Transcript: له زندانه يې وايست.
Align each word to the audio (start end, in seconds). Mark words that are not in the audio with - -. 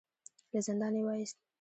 له 0.51 0.59
زندانه 0.67 0.97
يې 0.99 1.05
وايست. 1.05 1.37